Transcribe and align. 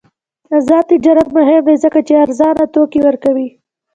آزاد 0.57 0.83
تجارت 0.91 1.27
مهم 1.37 1.61
دی 1.67 1.75
ځکه 1.83 1.99
چې 2.07 2.13
ارزان 2.23 2.55
توکي 2.73 2.99
ورکوي. 3.03 3.47